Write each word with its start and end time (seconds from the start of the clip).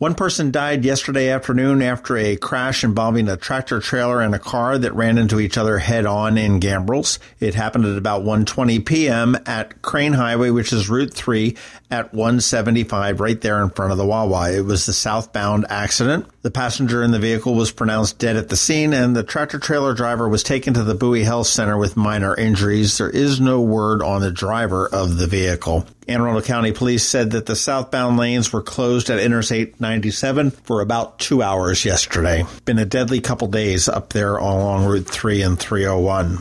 One 0.00 0.14
person 0.14 0.50
died 0.50 0.82
yesterday 0.86 1.28
afternoon 1.28 1.82
after 1.82 2.16
a 2.16 2.34
crash 2.34 2.84
involving 2.84 3.28
a 3.28 3.36
tractor 3.36 3.80
trailer 3.80 4.22
and 4.22 4.34
a 4.34 4.38
car 4.38 4.78
that 4.78 4.94
ran 4.94 5.18
into 5.18 5.38
each 5.38 5.58
other 5.58 5.76
head 5.76 6.06
on 6.06 6.38
in 6.38 6.58
Gambrills. 6.58 7.18
It 7.38 7.54
happened 7.54 7.84
at 7.84 7.98
about 7.98 8.24
1:20 8.24 8.86
p.m. 8.86 9.36
at 9.44 9.82
Crane 9.82 10.14
Highway, 10.14 10.48
which 10.48 10.72
is 10.72 10.88
Route 10.88 11.12
3 11.12 11.54
at 11.90 12.14
175 12.14 13.20
right 13.20 13.40
there 13.40 13.62
in 13.62 13.70
front 13.70 13.92
of 13.92 13.98
the 13.98 14.06
Wawa. 14.06 14.52
It 14.52 14.64
was 14.64 14.86
the 14.86 14.92
southbound 14.92 15.66
accident. 15.68 16.26
The 16.42 16.50
passenger 16.50 17.02
in 17.02 17.10
the 17.10 17.18
vehicle 17.18 17.54
was 17.54 17.70
pronounced 17.72 18.18
dead 18.18 18.36
at 18.36 18.48
the 18.48 18.56
scene 18.56 18.92
and 18.92 19.14
the 19.14 19.22
tractor 19.22 19.58
trailer 19.58 19.94
driver 19.94 20.28
was 20.28 20.42
taken 20.42 20.74
to 20.74 20.84
the 20.84 20.94
Bowie 20.94 21.24
Health 21.24 21.48
Center 21.48 21.76
with 21.76 21.96
minor 21.96 22.34
injuries. 22.34 22.98
There 22.98 23.10
is 23.10 23.40
no 23.40 23.60
word 23.60 24.02
on 24.02 24.20
the 24.20 24.30
driver 24.30 24.86
of 24.86 25.16
the 25.16 25.26
vehicle. 25.26 25.86
Anne 26.06 26.20
Arundel 26.20 26.42
County 26.42 26.72
Police 26.72 27.04
said 27.04 27.32
that 27.32 27.46
the 27.46 27.56
southbound 27.56 28.16
lanes 28.16 28.52
were 28.52 28.62
closed 28.62 29.10
at 29.10 29.20
Interstate 29.20 29.80
97 29.80 30.50
for 30.50 30.80
about 30.80 31.18
two 31.18 31.42
hours 31.42 31.84
yesterday. 31.84 32.44
Been 32.64 32.78
a 32.78 32.84
deadly 32.84 33.20
couple 33.20 33.48
days 33.48 33.88
up 33.88 34.12
there 34.12 34.36
along 34.36 34.86
Route 34.86 35.06
3 35.06 35.42
and 35.42 35.58
301. 35.58 36.38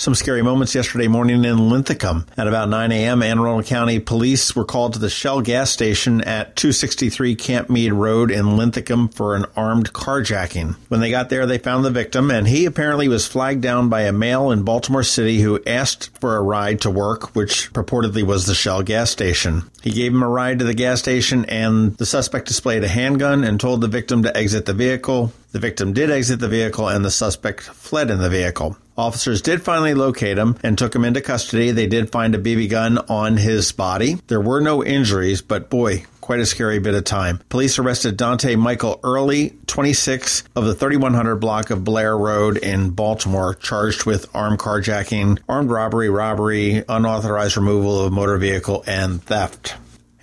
Some 0.00 0.14
scary 0.14 0.40
moments 0.40 0.74
yesterday 0.74 1.08
morning 1.08 1.44
in 1.44 1.68
Linthicum. 1.68 2.24
At 2.34 2.48
about 2.48 2.70
9 2.70 2.90
a.m., 2.90 3.22
Anne 3.22 3.38
Arundel 3.38 3.62
County 3.62 4.00
police 4.00 4.56
were 4.56 4.64
called 4.64 4.94
to 4.94 4.98
the 4.98 5.10
Shell 5.10 5.42
gas 5.42 5.70
station 5.70 6.22
at 6.22 6.56
263 6.56 7.34
Camp 7.34 7.68
Meade 7.68 7.92
Road 7.92 8.30
in 8.30 8.56
Linthicum 8.56 9.08
for 9.08 9.36
an 9.36 9.44
armed 9.56 9.92
carjacking. 9.92 10.76
When 10.88 11.00
they 11.00 11.10
got 11.10 11.28
there, 11.28 11.44
they 11.44 11.58
found 11.58 11.84
the 11.84 11.90
victim, 11.90 12.30
and 12.30 12.48
he 12.48 12.64
apparently 12.64 13.08
was 13.08 13.26
flagged 13.26 13.60
down 13.60 13.90
by 13.90 14.04
a 14.04 14.10
male 14.10 14.50
in 14.50 14.62
Baltimore 14.62 15.02
City 15.02 15.40
who 15.40 15.62
asked 15.66 16.18
for 16.18 16.34
a 16.34 16.42
ride 16.42 16.80
to 16.80 16.90
work, 16.90 17.36
which 17.36 17.70
purportedly 17.74 18.22
was 18.22 18.46
the 18.46 18.54
Shell 18.54 18.84
gas 18.84 19.10
station. 19.10 19.64
He 19.82 19.90
gave 19.90 20.14
him 20.14 20.22
a 20.22 20.28
ride 20.28 20.60
to 20.60 20.64
the 20.64 20.72
gas 20.72 21.00
station, 21.00 21.44
and 21.44 21.94
the 21.98 22.06
suspect 22.06 22.48
displayed 22.48 22.84
a 22.84 22.88
handgun 22.88 23.44
and 23.44 23.60
told 23.60 23.82
the 23.82 23.86
victim 23.86 24.22
to 24.22 24.34
exit 24.34 24.64
the 24.64 24.72
vehicle. 24.72 25.34
The 25.52 25.58
victim 25.58 25.92
did 25.92 26.10
exit 26.10 26.40
the 26.40 26.48
vehicle, 26.48 26.88
and 26.88 27.04
the 27.04 27.10
suspect 27.10 27.60
fled 27.60 28.10
in 28.10 28.20
the 28.20 28.30
vehicle. 28.30 28.78
Officers 29.00 29.40
did 29.40 29.62
finally 29.62 29.94
locate 29.94 30.36
him 30.36 30.58
and 30.62 30.76
took 30.76 30.94
him 30.94 31.06
into 31.06 31.22
custody. 31.22 31.70
They 31.70 31.86
did 31.86 32.12
find 32.12 32.34
a 32.34 32.38
BB 32.38 32.68
gun 32.68 32.98
on 32.98 33.38
his 33.38 33.72
body. 33.72 34.18
There 34.26 34.42
were 34.42 34.60
no 34.60 34.84
injuries, 34.84 35.40
but 35.40 35.70
boy, 35.70 36.04
quite 36.20 36.40
a 36.40 36.44
scary 36.44 36.80
bit 36.80 36.94
of 36.94 37.04
time. 37.04 37.40
Police 37.48 37.78
arrested 37.78 38.18
Dante 38.18 38.56
Michael 38.56 39.00
Early, 39.02 39.56
26, 39.66 40.44
of 40.54 40.66
the 40.66 40.74
3100 40.74 41.36
block 41.36 41.70
of 41.70 41.82
Blair 41.82 42.16
Road 42.16 42.58
in 42.58 42.90
Baltimore, 42.90 43.54
charged 43.54 44.04
with 44.04 44.26
armed 44.34 44.58
carjacking, 44.58 45.38
armed 45.48 45.70
robbery, 45.70 46.10
robbery, 46.10 46.84
unauthorized 46.86 47.56
removal 47.56 48.04
of 48.04 48.12
motor 48.12 48.36
vehicle, 48.36 48.84
and 48.86 49.22
theft. 49.24 49.76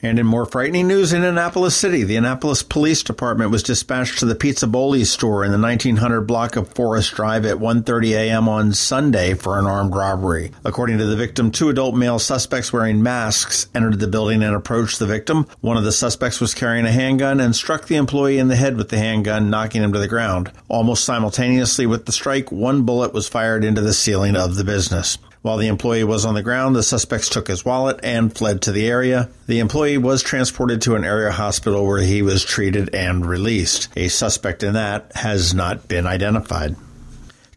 And 0.03 0.19
in 0.19 0.27
more 0.27 0.45
frightening 0.45 0.87
news 0.87 1.11
in 1.11 1.23
Annapolis 1.23 1.75
City, 1.75 2.03
the 2.03 2.17
Annapolis 2.17 2.61
Police 2.61 3.01
Department 3.01 3.49
was 3.49 3.63
dispatched 3.63 4.19
to 4.19 4.25
the 4.25 4.35
Pizza 4.35 4.67
Boli 4.67 5.03
store 5.03 5.43
in 5.43 5.51
the 5.51 5.57
1900 5.57 6.21
block 6.21 6.55
of 6.55 6.67
Forest 6.69 7.15
Drive 7.15 7.45
at 7.45 7.57
1:30 7.57 8.11
a.m. 8.11 8.47
on 8.47 8.73
Sunday 8.73 9.33
for 9.33 9.57
an 9.57 9.65
armed 9.65 9.95
robbery. 9.95 10.51
According 10.63 10.99
to 10.99 11.05
the 11.05 11.15
victim, 11.15 11.49
two 11.49 11.69
adult 11.69 11.95
male 11.95 12.19
suspects 12.19 12.71
wearing 12.71 13.01
masks 13.01 13.67
entered 13.73 13.99
the 13.99 14.07
building 14.07 14.43
and 14.43 14.55
approached 14.55 14.99
the 14.99 15.07
victim. 15.07 15.47
One 15.61 15.77
of 15.77 15.83
the 15.83 15.91
suspects 15.91 16.39
was 16.39 16.53
carrying 16.53 16.85
a 16.85 16.91
handgun 16.91 17.39
and 17.39 17.55
struck 17.55 17.87
the 17.87 17.95
employee 17.95 18.37
in 18.37 18.49
the 18.49 18.55
head 18.55 18.77
with 18.77 18.89
the 18.89 18.99
handgun, 18.99 19.49
knocking 19.49 19.81
him 19.81 19.93
to 19.93 19.99
the 19.99 20.07
ground. 20.07 20.51
Almost 20.67 21.05
simultaneously 21.05 21.87
with 21.87 22.05
the 22.05 22.11
strike, 22.11 22.51
one 22.51 22.83
bullet 22.83 23.13
was 23.13 23.27
fired 23.27 23.63
into 23.63 23.81
the 23.81 23.93
ceiling 23.93 24.35
of 24.35 24.55
the 24.55 24.63
business. 24.63 25.17
While 25.41 25.57
the 25.57 25.67
employee 25.67 26.03
was 26.03 26.25
on 26.25 26.33
the 26.33 26.43
ground, 26.43 26.75
the 26.75 26.83
suspects 26.83 27.29
took 27.29 27.47
his 27.47 27.63
wallet 27.63 27.99
and 28.03 28.35
fled 28.35 28.61
to 28.63 28.71
the 28.71 28.87
area. 28.87 29.29
The 29.45 29.59
employee 29.59 29.97
was 29.97 30.23
transported 30.23 30.81
to 30.81 30.95
an 30.95 31.03
area 31.03 31.31
hospital 31.31 31.85
where 31.85 32.01
he 32.01 32.21
was 32.21 32.43
treated 32.43 32.93
and 32.93 33.25
released. 33.25 33.89
A 33.95 34.07
suspect 34.07 34.63
in 34.63 34.73
that 34.73 35.11
has 35.15 35.53
not 35.53 35.87
been 35.87 36.07
identified. 36.07 36.75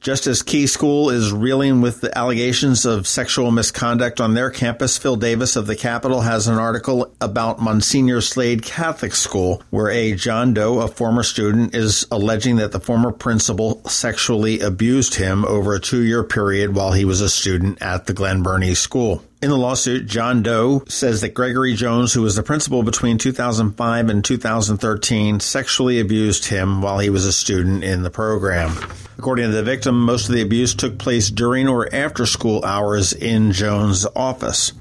Just 0.00 0.26
as 0.26 0.40
Key 0.40 0.66
School 0.66 1.10
is 1.10 1.30
reeling 1.30 1.82
with 1.82 2.00
the 2.00 2.16
allegations 2.16 2.86
of 2.86 3.06
sexual 3.06 3.50
misconduct 3.50 4.18
on 4.18 4.32
their 4.32 4.48
campus, 4.48 4.96
Phil 4.96 5.16
Davis 5.16 5.56
of 5.56 5.66
the 5.66 5.76
Capital 5.76 6.22
has 6.22 6.48
an 6.48 6.56
article 6.56 7.14
about 7.20 7.60
Monsignor 7.60 8.22
Slade 8.22 8.62
Catholic 8.62 9.14
School, 9.14 9.62
where 9.68 9.90
a 9.90 10.14
John 10.14 10.54
Doe, 10.54 10.80
a 10.80 10.88
former 10.88 11.22
student, 11.22 11.74
is 11.74 12.06
alleging 12.10 12.56
that 12.56 12.72
the 12.72 12.80
former 12.80 13.12
principal 13.12 13.86
sexually 13.86 14.60
abused 14.60 15.16
him 15.16 15.44
over 15.44 15.74
a 15.74 15.80
two 15.80 16.02
year 16.02 16.24
period 16.24 16.74
while 16.74 16.92
he 16.92 17.04
was 17.04 17.20
a 17.20 17.28
student 17.28 17.82
at 17.82 18.06
the 18.06 18.14
Glen 18.14 18.42
Burnie 18.42 18.74
School. 18.74 19.22
In 19.42 19.50
the 19.50 19.58
lawsuit, 19.58 20.06
John 20.06 20.42
Doe 20.42 20.82
says 20.88 21.20
that 21.20 21.34
Gregory 21.34 21.74
Jones, 21.74 22.14
who 22.14 22.22
was 22.22 22.36
the 22.36 22.42
principal 22.42 22.82
between 22.82 23.18
2005 23.18 24.08
and 24.08 24.24
2013, 24.24 25.40
sexually 25.40 26.00
abused 26.00 26.46
him 26.46 26.80
while 26.80 27.00
he 27.00 27.10
was 27.10 27.26
a 27.26 27.32
student 27.32 27.84
in 27.84 28.02
the 28.02 28.10
program. 28.10 28.74
According 29.20 29.50
to 29.50 29.54
the 29.54 29.62
victim, 29.62 30.00
most 30.00 30.30
of 30.30 30.34
the 30.34 30.40
abuse 30.40 30.74
took 30.74 30.96
place 30.96 31.28
during 31.28 31.68
or 31.68 31.94
after 31.94 32.24
school 32.24 32.64
hours 32.64 33.12
in 33.12 33.52
Jones' 33.52 34.06
office. 34.16 34.72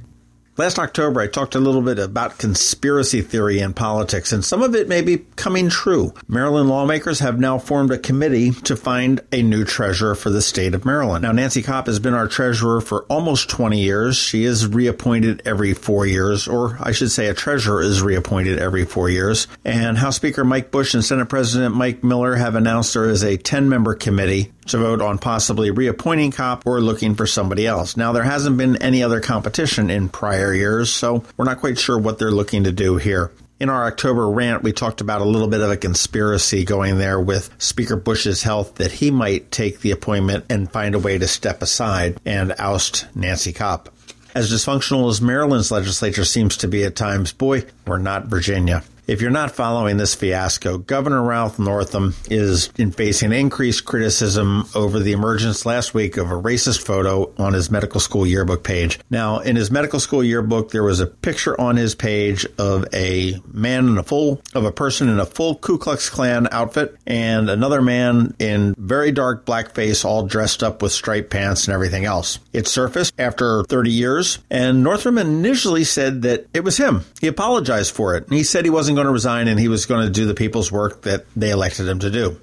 Last 0.59 0.77
October, 0.77 1.21
I 1.21 1.27
talked 1.27 1.55
a 1.55 1.59
little 1.61 1.81
bit 1.81 1.99
about 1.99 2.37
conspiracy 2.37 3.21
theory 3.21 3.59
in 3.59 3.73
politics, 3.73 4.33
and 4.33 4.43
some 4.43 4.61
of 4.61 4.75
it 4.75 4.89
may 4.89 4.99
be 4.99 5.19
coming 5.37 5.69
true. 5.69 6.13
Maryland 6.27 6.67
lawmakers 6.67 7.19
have 7.19 7.39
now 7.39 7.57
formed 7.57 7.91
a 7.91 7.97
committee 7.97 8.51
to 8.51 8.75
find 8.75 9.21
a 9.31 9.41
new 9.41 9.63
treasurer 9.63 10.15
for 10.15 10.29
the 10.29 10.41
state 10.41 10.75
of 10.75 10.83
Maryland. 10.83 11.21
Now, 11.21 11.31
Nancy 11.31 11.61
Kopp 11.61 11.87
has 11.87 11.99
been 11.99 12.13
our 12.13 12.27
treasurer 12.27 12.81
for 12.81 13.03
almost 13.03 13.49
20 13.49 13.79
years. 13.79 14.17
She 14.17 14.43
is 14.43 14.67
reappointed 14.67 15.43
every 15.45 15.73
four 15.73 16.05
years, 16.05 16.45
or 16.45 16.77
I 16.81 16.91
should 16.91 17.11
say, 17.11 17.27
a 17.27 17.33
treasurer 17.33 17.81
is 17.81 18.01
reappointed 18.01 18.59
every 18.59 18.83
four 18.83 19.09
years. 19.09 19.47
And 19.63 19.97
House 19.97 20.17
Speaker 20.17 20.43
Mike 20.43 20.71
Busch 20.71 20.93
and 20.93 21.05
Senate 21.05 21.29
President 21.29 21.73
Mike 21.73 22.03
Miller 22.03 22.35
have 22.35 22.55
announced 22.55 22.93
there 22.95 23.09
is 23.09 23.23
a 23.23 23.37
10 23.37 23.69
member 23.69 23.95
committee 23.95 24.51
to 24.69 24.77
vote 24.77 25.01
on 25.01 25.17
possibly 25.17 25.71
reappointing 25.71 26.31
Kopp 26.31 26.65
or 26.65 26.81
looking 26.81 27.15
for 27.15 27.27
somebody 27.27 27.67
else. 27.67 27.97
Now, 27.97 28.11
there 28.11 28.23
hasn't 28.23 28.57
been 28.57 28.81
any 28.81 29.03
other 29.03 29.21
competition 29.21 29.89
in 29.89 30.09
prior 30.09 30.53
years, 30.53 30.91
so 30.91 31.23
we're 31.37 31.45
not 31.45 31.59
quite 31.59 31.77
sure 31.77 31.97
what 31.97 32.19
they're 32.19 32.31
looking 32.31 32.63
to 32.63 32.71
do 32.71 32.97
here. 32.97 33.31
In 33.59 33.69
our 33.69 33.87
October 33.87 34.29
rant, 34.29 34.63
we 34.63 34.71
talked 34.71 35.01
about 35.01 35.19
a 35.19 35.25
little 35.25 35.49
bit 35.49 35.59
of 35.59 35.69
a 35.69 35.75
conspiracy 35.75 36.63
going 36.63 36.97
there 36.97 37.19
with 37.19 37.53
Speaker 37.57 37.97
Busch's 37.97 38.41
health 38.41 38.75
that 38.75 38.93
he 38.93 39.11
might 39.11 39.51
take 39.51 39.81
the 39.81 39.91
appointment 39.91 40.45
and 40.49 40.71
find 40.71 40.95
a 40.95 40.99
way 40.99 41.17
to 41.17 41.27
step 41.27 41.61
aside 41.61 42.17
and 42.25 42.55
oust 42.57 43.07
Nancy 43.15 43.51
Kopp. 43.51 43.89
As 44.33 44.49
dysfunctional 44.49 45.09
as 45.09 45.21
Maryland's 45.21 45.71
legislature 45.71 46.23
seems 46.23 46.55
to 46.57 46.69
be 46.69 46.85
at 46.85 46.95
times, 46.95 47.33
boy, 47.33 47.65
we're 47.85 47.97
not 47.97 48.27
Virginia. 48.27 48.83
If 49.09 49.21
you're 49.21 49.31
not 49.31 49.49
following 49.49 49.97
this 49.97 50.13
fiasco, 50.13 50.77
Governor 50.77 51.23
Ralph 51.23 51.57
Northam 51.57 52.13
is 52.29 52.67
facing 52.67 53.31
increased 53.31 53.83
criticism 53.83 54.65
over 54.75 54.99
the 54.99 55.13
emergence 55.13 55.65
last 55.65 55.95
week 55.95 56.17
of 56.17 56.29
a 56.29 56.39
racist 56.39 56.85
photo 56.85 57.33
on 57.39 57.53
his 57.53 57.71
medical 57.71 57.99
school 57.99 58.27
yearbook 58.27 58.63
page. 58.63 58.99
Now, 59.09 59.39
in 59.39 59.55
his 59.55 59.71
medical 59.71 59.99
school 59.99 60.23
yearbook, 60.23 60.69
there 60.69 60.83
was 60.83 60.99
a 60.99 61.07
picture 61.07 61.59
on 61.59 61.75
his 61.75 61.95
page 61.95 62.45
of 62.59 62.85
a 62.93 63.41
man 63.51 63.87
in 63.87 63.97
a 63.97 64.03
full, 64.03 64.43
of 64.53 64.63
a 64.63 64.71
person 64.71 65.09
in 65.09 65.19
a 65.19 65.25
full 65.25 65.55
Ku 65.55 65.79
Klux 65.79 66.07
Klan 66.07 66.47
outfit 66.51 66.95
and 67.07 67.49
another 67.49 67.81
man 67.81 68.35
in 68.37 68.75
very 68.77 69.11
dark 69.11 69.43
blackface, 69.43 70.05
all 70.05 70.27
dressed 70.27 70.61
up 70.61 70.83
with 70.83 70.91
striped 70.91 71.31
pants 71.31 71.65
and 71.65 71.73
everything 71.73 72.05
else. 72.05 72.37
It 72.53 72.67
surfaced 72.67 73.15
after 73.17 73.63
30 73.63 73.89
years, 73.89 74.37
and 74.51 74.83
Northam 74.83 75.17
initially 75.17 75.83
said 75.83 76.21
that 76.21 76.45
it 76.53 76.63
was 76.63 76.77
him. 76.77 77.05
He 77.19 77.25
apologized 77.25 77.95
for 77.95 78.15
it, 78.15 78.27
and 78.27 78.37
he 78.37 78.43
said 78.43 78.65
he 78.65 78.69
wasn't 78.69 78.98
going 78.99 79.07
to 79.07 79.13
resign 79.13 79.47
and 79.47 79.59
he 79.59 79.69
was 79.69 79.85
going 79.85 80.05
to 80.05 80.11
do 80.11 80.25
the 80.25 80.33
people's 80.33 80.71
work 80.71 81.03
that 81.03 81.25
they 81.35 81.51
elected 81.51 81.87
him 81.87 81.99
to 81.99 82.09
do. 82.11 82.39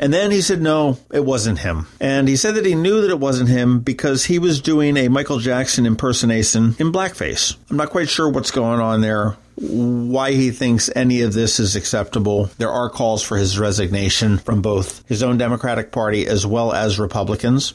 And 0.00 0.12
then 0.12 0.30
he 0.30 0.40
said, 0.42 0.62
no, 0.62 0.96
it 1.12 1.24
wasn't 1.24 1.58
him. 1.58 1.86
And 2.00 2.28
he 2.28 2.36
said 2.36 2.54
that 2.54 2.64
he 2.64 2.76
knew 2.76 3.02
that 3.02 3.10
it 3.10 3.18
wasn't 3.18 3.48
him 3.48 3.80
because 3.80 4.24
he 4.24 4.38
was 4.38 4.60
doing 4.60 4.96
a 4.96 5.08
Michael 5.08 5.40
Jackson 5.40 5.86
impersonation 5.86 6.76
in 6.78 6.92
blackface. 6.92 7.56
I'm 7.68 7.76
not 7.76 7.90
quite 7.90 8.08
sure 8.08 8.30
what's 8.30 8.52
going 8.52 8.80
on 8.80 9.00
there, 9.00 9.36
why 9.56 10.32
he 10.32 10.52
thinks 10.52 10.88
any 10.94 11.22
of 11.22 11.32
this 11.32 11.58
is 11.58 11.74
acceptable. 11.74 12.48
There 12.58 12.70
are 12.70 12.88
calls 12.88 13.24
for 13.24 13.36
his 13.36 13.58
resignation 13.58 14.38
from 14.38 14.62
both 14.62 15.06
his 15.08 15.24
own 15.24 15.36
Democratic 15.36 15.90
Party 15.90 16.28
as 16.28 16.46
well 16.46 16.72
as 16.72 17.00
Republicans. 17.00 17.74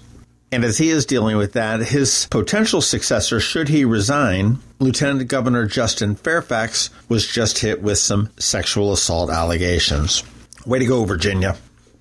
And 0.54 0.64
as 0.64 0.78
he 0.78 0.92
is 0.92 1.08
dealing 1.08 1.36
with 1.36 1.54
that, 1.54 1.80
his 1.80 2.28
potential 2.30 2.80
successor, 2.80 3.40
should 3.40 3.70
he 3.70 3.86
resign, 3.86 4.60
Lieutenant 4.78 5.28
Governor 5.28 5.66
Justin 5.66 6.14
Fairfax, 6.14 6.92
was 7.10 7.26
just 7.26 7.58
hit 7.58 7.82
with 7.82 7.98
some 7.98 8.30
sexual 8.38 8.94
assault 8.94 9.32
allegations. 9.32 10.24
Way 10.64 10.78
to 10.78 10.86
go, 10.86 11.06
Virginia. 11.06 11.58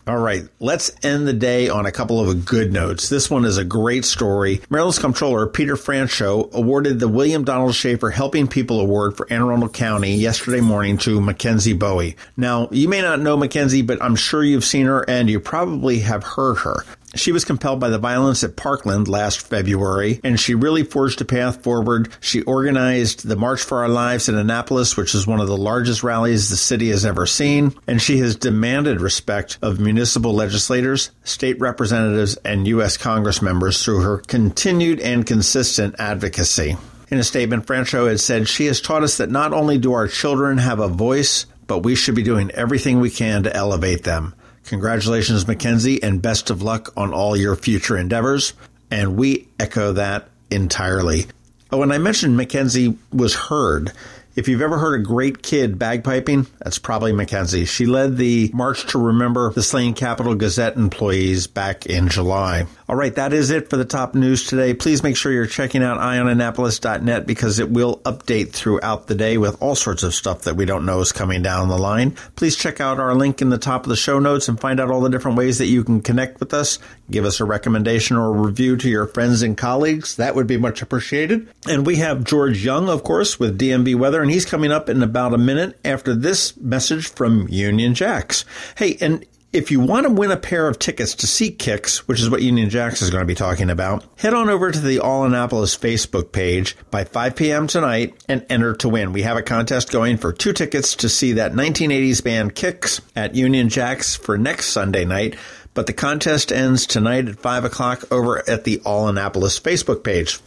All 0.06 0.18
right, 0.18 0.42
let's 0.60 0.90
end 1.02 1.26
the 1.26 1.32
day 1.32 1.70
on 1.70 1.86
a 1.86 1.92
couple 1.92 2.20
of 2.20 2.44
good 2.44 2.74
notes. 2.74 3.08
This 3.08 3.30
one 3.30 3.46
is 3.46 3.56
a 3.56 3.64
great 3.64 4.04
story. 4.04 4.60
Maryland's 4.68 4.98
Comptroller 4.98 5.46
Peter 5.46 5.76
Franchot 5.76 6.52
awarded 6.52 7.00
the 7.00 7.08
William 7.08 7.44
Donald 7.44 7.74
Schaefer 7.74 8.10
Helping 8.10 8.48
People 8.48 8.80
Award 8.80 9.16
for 9.16 9.32
Anne 9.32 9.40
Arundel 9.40 9.70
County 9.70 10.16
yesterday 10.16 10.60
morning 10.60 10.98
to 10.98 11.22
Mackenzie 11.22 11.78
Boughey. 11.78 12.16
Now, 12.36 12.68
you 12.70 12.88
may 12.88 13.00
not 13.00 13.20
know 13.20 13.36
Mackenzie, 13.36 13.82
but 13.82 14.02
I'm 14.02 14.16
sure 14.16 14.44
you've 14.44 14.64
seen 14.64 14.86
her 14.86 15.08
and 15.08 15.30
you 15.30 15.40
probably 15.40 16.00
have 16.00 16.24
heard 16.24 16.56
her. 16.56 16.84
She 17.14 17.32
was 17.32 17.44
compelled 17.44 17.78
by 17.78 17.90
the 17.90 17.98
violence 17.98 18.42
at 18.42 18.56
Parkland 18.56 19.06
last 19.06 19.46
February, 19.46 20.20
and 20.24 20.40
she 20.40 20.54
really 20.54 20.82
forged 20.82 21.20
a 21.20 21.26
path 21.26 21.62
forward. 21.62 22.08
She 22.20 22.42
organized 22.42 23.28
the 23.28 23.36
March 23.36 23.62
for 23.62 23.78
Our 23.78 23.88
Lives 23.88 24.28
in 24.28 24.34
Annapolis, 24.36 24.96
which 24.96 25.14
is 25.14 25.26
one 25.26 25.40
of 25.40 25.46
the 25.46 25.56
largest 25.56 26.02
rallies 26.02 26.48
the 26.48 26.56
city 26.56 26.88
has 26.88 27.04
ever 27.04 27.26
seen, 27.26 27.74
and 27.86 28.00
she 28.00 28.18
has 28.18 28.36
demanded 28.36 29.00
respect 29.00 29.58
of 29.60 29.78
municipal 29.78 30.32
legislators, 30.32 31.10
state 31.24 31.60
representatives, 31.60 32.36
and 32.44 32.66
U.S. 32.68 32.96
Congress 32.96 33.42
members 33.42 33.84
through 33.84 34.00
her 34.00 34.18
continued 34.18 34.98
and 35.00 35.26
consistent 35.26 35.94
advocacy. 35.98 36.76
In 37.10 37.18
a 37.18 37.24
statement, 37.24 37.66
Franchot 37.66 38.08
had 38.08 38.20
said, 38.20 38.48
She 38.48 38.66
has 38.66 38.80
taught 38.80 39.02
us 39.02 39.18
that 39.18 39.30
not 39.30 39.52
only 39.52 39.76
do 39.76 39.92
our 39.92 40.08
children 40.08 40.56
have 40.56 40.78
a 40.78 40.88
voice, 40.88 41.44
but 41.66 41.80
we 41.80 41.94
should 41.94 42.14
be 42.14 42.22
doing 42.22 42.50
everything 42.52 43.00
we 43.00 43.10
can 43.10 43.42
to 43.42 43.54
elevate 43.54 44.04
them. 44.04 44.34
Congratulations, 44.66 45.46
Mackenzie, 45.46 46.02
and 46.02 46.22
best 46.22 46.50
of 46.50 46.62
luck 46.62 46.92
on 46.96 47.12
all 47.12 47.36
your 47.36 47.56
future 47.56 47.96
endeavors. 47.96 48.52
And 48.90 49.16
we 49.16 49.48
echo 49.58 49.92
that 49.94 50.28
entirely. 50.50 51.26
Oh, 51.70 51.82
and 51.82 51.92
I 51.92 51.98
mentioned 51.98 52.36
Mackenzie 52.36 52.96
was 53.12 53.34
heard. 53.34 53.92
If 54.34 54.48
you've 54.48 54.62
ever 54.62 54.78
heard 54.78 54.98
a 54.98 55.04
great 55.04 55.42
kid 55.42 55.78
bagpiping, 55.78 56.46
that's 56.58 56.78
probably 56.78 57.12
Mackenzie. 57.12 57.66
She 57.66 57.84
led 57.84 58.16
the 58.16 58.50
March 58.54 58.86
to 58.88 58.98
Remember 58.98 59.52
the 59.52 59.62
Slain 59.62 59.92
Capital 59.92 60.34
Gazette 60.34 60.76
employees 60.76 61.46
back 61.46 61.84
in 61.84 62.08
July. 62.08 62.66
All 62.92 62.98
right, 62.98 63.14
that 63.14 63.32
is 63.32 63.48
it 63.48 63.70
for 63.70 63.78
the 63.78 63.86
top 63.86 64.14
news 64.14 64.44
today. 64.44 64.74
Please 64.74 65.02
make 65.02 65.16
sure 65.16 65.32
you're 65.32 65.46
checking 65.46 65.82
out 65.82 65.98
eyeonannapolis.net 65.98 67.26
because 67.26 67.58
it 67.58 67.70
will 67.70 68.02
update 68.04 68.52
throughout 68.52 69.06
the 69.06 69.14
day 69.14 69.38
with 69.38 69.62
all 69.62 69.74
sorts 69.74 70.02
of 70.02 70.12
stuff 70.12 70.42
that 70.42 70.56
we 70.56 70.66
don't 70.66 70.84
know 70.84 71.00
is 71.00 71.10
coming 71.10 71.40
down 71.40 71.70
the 71.70 71.78
line. 71.78 72.10
Please 72.36 72.54
check 72.54 72.82
out 72.82 73.00
our 73.00 73.14
link 73.14 73.40
in 73.40 73.48
the 73.48 73.56
top 73.56 73.84
of 73.84 73.88
the 73.88 73.96
show 73.96 74.18
notes 74.18 74.46
and 74.46 74.60
find 74.60 74.78
out 74.78 74.90
all 74.90 75.00
the 75.00 75.08
different 75.08 75.38
ways 75.38 75.56
that 75.56 75.68
you 75.68 75.82
can 75.82 76.02
connect 76.02 76.38
with 76.38 76.52
us. 76.52 76.78
Give 77.10 77.24
us 77.24 77.40
a 77.40 77.46
recommendation 77.46 78.18
or 78.18 78.26
a 78.26 78.40
review 78.42 78.76
to 78.76 78.90
your 78.90 79.06
friends 79.06 79.40
and 79.40 79.56
colleagues. 79.56 80.16
That 80.16 80.34
would 80.34 80.46
be 80.46 80.58
much 80.58 80.82
appreciated. 80.82 81.48
And 81.66 81.86
we 81.86 81.96
have 81.96 82.24
George 82.24 82.62
Young, 82.62 82.90
of 82.90 83.04
course, 83.04 83.40
with 83.40 83.58
DMV 83.58 83.94
Weather, 83.94 84.20
and 84.20 84.30
he's 84.30 84.44
coming 84.44 84.70
up 84.70 84.90
in 84.90 85.02
about 85.02 85.32
a 85.32 85.38
minute 85.38 85.78
after 85.82 86.14
this 86.14 86.58
message 86.58 87.08
from 87.08 87.48
Union 87.48 87.94
Jacks. 87.94 88.44
Hey, 88.76 88.98
and 89.00 89.24
if 89.52 89.70
you 89.70 89.80
want 89.80 90.06
to 90.06 90.12
win 90.12 90.30
a 90.30 90.36
pair 90.36 90.66
of 90.66 90.78
tickets 90.78 91.14
to 91.16 91.26
see 91.26 91.50
Kix, 91.50 91.98
which 91.98 92.20
is 92.20 92.30
what 92.30 92.40
Union 92.40 92.70
Jacks 92.70 93.02
is 93.02 93.10
going 93.10 93.20
to 93.20 93.26
be 93.26 93.34
talking 93.34 93.68
about, 93.68 94.04
head 94.16 94.32
on 94.32 94.48
over 94.48 94.70
to 94.70 94.78
the 94.78 94.98
All 94.98 95.24
Annapolis 95.24 95.76
Facebook 95.76 96.32
page 96.32 96.74
by 96.90 97.04
5 97.04 97.36
p.m. 97.36 97.66
tonight 97.66 98.14
and 98.28 98.46
enter 98.48 98.74
to 98.76 98.88
win. 98.88 99.12
We 99.12 99.22
have 99.22 99.36
a 99.36 99.42
contest 99.42 99.92
going 99.92 100.16
for 100.16 100.32
two 100.32 100.54
tickets 100.54 100.96
to 100.96 101.08
see 101.10 101.32
that 101.34 101.52
1980s 101.52 102.24
band 102.24 102.54
Kix 102.54 103.02
at 103.14 103.34
Union 103.34 103.68
Jacks 103.68 104.16
for 104.16 104.38
next 104.38 104.66
Sunday 104.68 105.04
night. 105.04 105.36
But 105.74 105.86
the 105.86 105.92
contest 105.92 106.50
ends 106.50 106.86
tonight 106.86 107.28
at 107.28 107.38
5 107.38 107.64
o'clock 107.64 108.10
over 108.10 108.48
at 108.48 108.64
the 108.64 108.80
All 108.86 109.08
Annapolis 109.08 109.60
Facebook 109.60 110.02
page. 110.02 110.40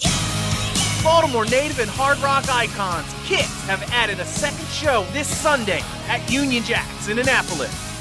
Baltimore 1.04 1.46
native 1.46 1.80
and 1.80 1.90
hard 1.92 2.18
rock 2.20 2.50
icons, 2.50 3.06
Kix, 3.26 3.68
have 3.68 3.84
added 3.92 4.20
a 4.20 4.26
second 4.26 4.66
show 4.68 5.06
this 5.14 5.28
Sunday 5.28 5.82
at 6.08 6.28
Union 6.32 6.64
Jacks 6.64 7.08
in 7.08 7.20
Annapolis. 7.20 7.95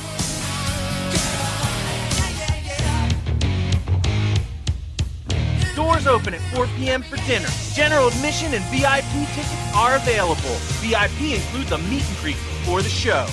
Doors 5.95 6.07
open 6.09 6.35
at 6.35 6.41
4 6.53 6.67
p.m. 6.77 7.03
for 7.03 7.15
dinner. 7.19 7.47
General 7.73 8.09
admission 8.09 8.53
and 8.53 8.65
VIP 8.65 9.29
tickets 9.29 9.75
are 9.77 9.95
available. 9.95 10.57
VIP 10.83 11.39
includes 11.39 11.71
a 11.71 11.79
meet 11.79 12.05
and 12.09 12.19
greet 12.19 12.35
before 12.35 12.83
the 12.83 12.89
show. 12.89 13.29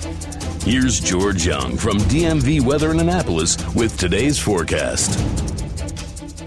Here's 0.65 1.01
George 1.01 1.45
Young 1.45 1.77
from 1.77 1.99
DMV 1.99 2.61
Weather 2.61 2.93
in 2.93 3.01
Annapolis 3.01 3.59
with 3.75 3.99
today's 3.99 4.39
forecast. 4.39 5.19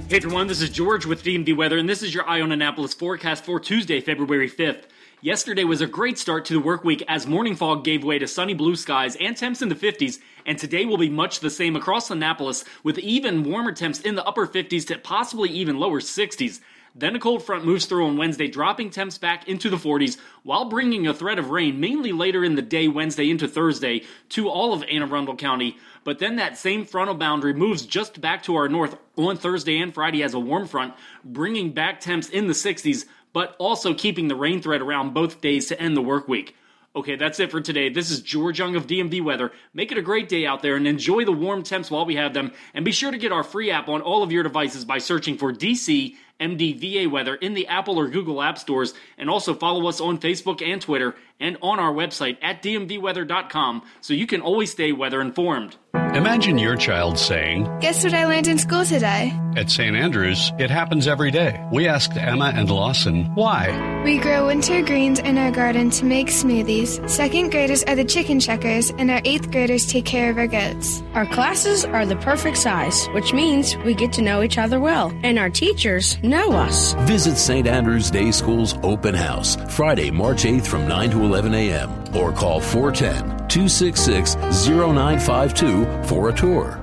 Hey 0.09 0.15
everyone, 0.15 0.47
this 0.47 0.61
is 0.61 0.69
George 0.69 1.05
with 1.05 1.21
DMV 1.21 1.57
Weather, 1.57 1.77
and 1.77 1.89
this 1.89 2.01
is 2.01 2.13
your 2.13 2.25
Eye 2.25 2.39
on 2.39 2.53
Annapolis 2.53 2.93
forecast 2.93 3.43
for 3.43 3.59
Tuesday, 3.59 3.99
February 3.99 4.49
5th. 4.49 4.83
Yesterday 5.19 5.65
was 5.65 5.81
a 5.81 5.85
great 5.85 6.17
start 6.17 6.45
to 6.45 6.53
the 6.53 6.61
work 6.61 6.85
week 6.85 7.03
as 7.09 7.27
morning 7.27 7.57
fog 7.57 7.83
gave 7.83 8.05
way 8.05 8.17
to 8.17 8.25
sunny 8.25 8.53
blue 8.53 8.77
skies 8.77 9.17
and 9.17 9.35
temps 9.35 9.61
in 9.61 9.67
the 9.67 9.75
50s, 9.75 10.19
and 10.45 10.57
today 10.57 10.85
will 10.85 10.97
be 10.97 11.09
much 11.09 11.41
the 11.41 11.49
same 11.49 11.75
across 11.75 12.09
Annapolis 12.09 12.63
with 12.83 12.97
even 12.99 13.43
warmer 13.43 13.73
temps 13.73 13.99
in 13.99 14.15
the 14.15 14.23
upper 14.23 14.47
50s 14.47 14.87
to 14.87 14.97
possibly 14.97 15.49
even 15.49 15.77
lower 15.77 15.99
60s. 15.99 16.61
Then 16.97 17.13
a 17.13 17.19
cold 17.19 17.43
front 17.43 17.65
moves 17.65 17.85
through 17.85 18.07
on 18.07 18.15
Wednesday, 18.15 18.47
dropping 18.47 18.89
temps 18.89 19.17
back 19.17 19.49
into 19.49 19.69
the 19.69 19.75
40s 19.75 20.17
while 20.43 20.69
bringing 20.69 21.05
a 21.05 21.13
threat 21.13 21.37
of 21.37 21.49
rain 21.49 21.77
mainly 21.77 22.13
later 22.13 22.41
in 22.41 22.55
the 22.55 22.61
day, 22.61 22.87
Wednesday 22.87 23.29
into 23.29 23.49
Thursday, 23.49 24.03
to 24.29 24.47
all 24.47 24.71
of 24.71 24.81
Anne 24.83 25.03
Arundel 25.03 25.35
County. 25.35 25.77
But 26.05 26.19
then 26.19 26.37
that 26.37 26.57
same 26.57 26.85
frontal 26.85 27.15
boundary 27.15 27.53
moves 27.53 27.85
just 27.85 28.21
back 28.21 28.43
to 28.43 28.55
our 28.55 28.69
north 28.69 28.97
on 29.17 29.35
Thursday 29.35 29.77
and 29.79 29.93
Friday 29.93 30.23
as 30.23 30.33
a 30.33 30.39
warm 30.39 30.67
front, 30.67 30.93
bringing 31.25 31.73
back 31.73 31.99
temps 31.99 32.29
in 32.29 32.47
the 32.47 32.53
60s, 32.53 33.05
but 33.33 33.57
also 33.59 33.93
keeping 33.93 34.29
the 34.29 34.35
rain 34.35 34.61
threat 34.61 34.81
around 34.81 35.13
both 35.13 35.41
days 35.41 35.67
to 35.67 35.77
end 35.77 35.97
the 35.97 36.01
work 36.01 36.29
week. 36.29 36.55
Okay, 36.95 37.17
that's 37.17 37.41
it 37.41 37.51
for 37.51 37.59
today. 37.59 37.89
This 37.89 38.09
is 38.09 38.21
George 38.21 38.59
Young 38.59 38.77
of 38.77 38.87
DMV 38.87 39.21
Weather. 39.21 39.51
Make 39.73 39.91
it 39.91 39.97
a 39.97 40.01
great 40.01 40.29
day 40.29 40.45
out 40.45 40.61
there 40.61 40.77
and 40.77 40.87
enjoy 40.87 41.25
the 41.25 41.33
warm 41.33 41.61
temps 41.61 41.91
while 41.91 42.05
we 42.05 42.15
have 42.15 42.33
them. 42.33 42.53
And 42.73 42.85
be 42.85 42.93
sure 42.93 43.11
to 43.11 43.17
get 43.17 43.33
our 43.33 43.43
free 43.43 43.69
app 43.69 43.89
on 43.89 44.01
all 44.01 44.23
of 44.23 44.31
your 44.31 44.43
devices 44.43 44.85
by 44.85 44.99
searching 44.99 45.37
for 45.37 45.51
DC 45.51 46.15
MDVA 46.39 47.09
Weather 47.09 47.35
in 47.35 47.53
the 47.53 47.67
Apple 47.67 47.97
or 47.97 48.07
Google 48.07 48.41
App 48.41 48.57
Stores. 48.57 48.93
And 49.17 49.29
also 49.29 49.53
follow 49.53 49.87
us 49.87 50.01
on 50.01 50.19
Facebook 50.19 50.61
and 50.61 50.81
Twitter 50.81 51.15
and 51.39 51.57
on 51.61 51.79
our 51.79 51.93
website 51.93 52.37
at 52.41 52.63
dmvweather.com 52.63 53.83
so 54.01 54.13
you 54.13 54.27
can 54.27 54.41
always 54.41 54.71
stay 54.71 54.91
weather 54.91 55.21
informed. 55.21 55.75
Imagine 56.13 56.57
your 56.57 56.77
child 56.77 57.19
saying, 57.19 57.63
Guess 57.81 58.05
what 58.05 58.13
I 58.13 58.25
learned 58.25 58.47
in 58.47 58.57
school 58.57 58.85
today? 58.85 59.37
At 59.57 59.69
St. 59.69 59.95
Andrews, 59.95 60.51
it 60.59 60.69
happens 60.69 61.07
every 61.07 61.29
day. 61.31 61.61
We 61.73 61.87
asked 61.87 62.15
Emma 62.15 62.53
and 62.55 62.69
Lawson 62.69 63.25
why. 63.35 64.01
We 64.05 64.17
grow 64.19 64.47
winter 64.47 64.81
greens 64.81 65.19
in 65.19 65.37
our 65.37 65.51
garden 65.51 65.89
to 65.91 66.05
make 66.05 66.27
smoothies. 66.27 67.09
Second 67.09 67.51
graders 67.51 67.83
are 67.83 67.95
the 67.95 68.05
chicken 68.05 68.39
checkers, 68.39 68.91
and 68.91 69.11
our 69.11 69.21
eighth 69.25 69.51
graders 69.51 69.87
take 69.87 70.05
care 70.05 70.29
of 70.29 70.37
our 70.37 70.47
goats. 70.47 71.03
Our 71.13 71.25
classes 71.25 71.83
are 71.83 72.05
the 72.05 72.17
perfect 72.17 72.57
size, 72.57 73.07
which 73.07 73.33
means 73.33 73.75
we 73.79 73.93
get 73.93 74.13
to 74.13 74.21
know 74.21 74.41
each 74.41 74.57
other 74.57 74.79
well, 74.79 75.13
and 75.23 75.37
our 75.39 75.49
teachers 75.49 76.17
know 76.27 76.51
us. 76.51 76.93
Visit 77.07 77.37
St. 77.37 77.67
Andrews 77.67 78.11
Day 78.11 78.31
School's 78.31 78.75
open 78.83 79.15
house 79.15 79.57
Friday, 79.73 80.11
March 80.11 80.43
8th 80.43 80.67
from 80.67 80.87
9 80.87 81.11
to 81.11 81.23
11 81.23 81.53
a.m. 81.53 81.89
or 82.15 82.31
call 82.31 82.59
410 82.59 83.47
266 83.47 84.35
0952 84.67 86.03
for 86.03 86.29
a 86.29 86.33
tour. 86.33 86.81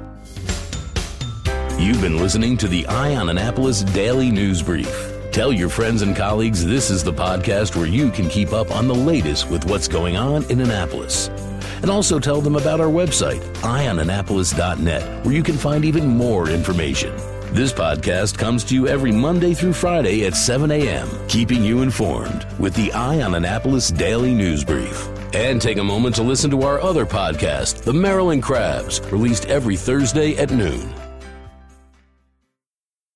You've 1.78 2.00
been 2.00 2.18
listening 2.18 2.56
to 2.58 2.68
the 2.68 2.86
Eye 2.86 3.16
on 3.16 3.28
Annapolis 3.28 3.82
Daily 3.82 4.30
News 4.30 4.62
Brief. 4.62 5.12
Tell 5.32 5.52
your 5.52 5.68
friends 5.68 6.02
and 6.02 6.14
colleagues 6.14 6.64
this 6.64 6.90
is 6.90 7.02
the 7.02 7.12
podcast 7.12 7.74
where 7.74 7.86
you 7.86 8.10
can 8.10 8.28
keep 8.28 8.52
up 8.52 8.70
on 8.70 8.86
the 8.86 8.94
latest 8.94 9.48
with 9.50 9.64
what's 9.64 9.88
going 9.88 10.16
on 10.16 10.44
in 10.44 10.60
Annapolis. 10.60 11.28
And 11.80 11.90
also 11.90 12.20
tell 12.20 12.40
them 12.40 12.54
about 12.54 12.80
our 12.80 12.86
website, 12.86 13.40
eyeonannapolis.net, 13.62 15.24
where 15.24 15.34
you 15.34 15.42
can 15.42 15.56
find 15.56 15.84
even 15.84 16.06
more 16.06 16.48
information. 16.48 17.12
This 17.52 17.70
podcast 17.70 18.38
comes 18.38 18.64
to 18.64 18.74
you 18.74 18.88
every 18.88 19.12
Monday 19.12 19.52
through 19.52 19.74
Friday 19.74 20.24
at 20.24 20.34
7 20.34 20.70
a.m., 20.70 21.06
keeping 21.28 21.62
you 21.62 21.82
informed 21.82 22.46
with 22.58 22.74
the 22.74 22.90
Eye 22.94 23.20
on 23.20 23.34
Annapolis 23.34 23.90
Daily 23.90 24.32
News 24.32 24.64
Brief. 24.64 25.06
And 25.34 25.60
take 25.60 25.76
a 25.76 25.84
moment 25.84 26.14
to 26.14 26.22
listen 26.22 26.50
to 26.52 26.62
our 26.62 26.80
other 26.80 27.04
podcast, 27.04 27.82
The 27.82 27.92
Maryland 27.92 28.42
Crabs, 28.42 29.02
released 29.12 29.44
every 29.46 29.76
Thursday 29.76 30.34
at 30.38 30.50
noon. 30.50 30.94